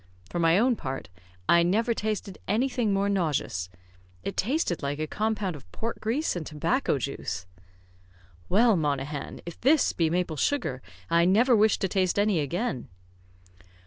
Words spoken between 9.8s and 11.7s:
be maple sugar, I never